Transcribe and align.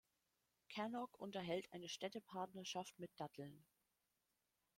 Cannock 0.69 1.15
unterhält 1.19 1.71
eine 1.71 1.87
Städtepartnerschaft 1.87 2.97
mit 2.97 3.11
Datteln. 3.19 3.63